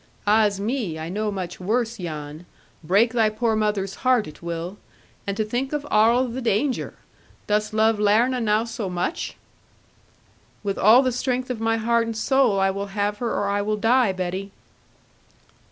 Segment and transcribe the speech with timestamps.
[0.25, 0.97] 'Ah's me!
[0.97, 2.47] I know much worse, Jan.
[2.83, 4.79] Break thy poor mother's heart it will.
[5.27, 6.95] And to think of arl the danger!
[7.45, 9.35] Dost love Larna now so much?'
[10.63, 12.59] 'With all the strength of my heart and soul.
[12.59, 14.49] I will have her, or I will die, Betty.'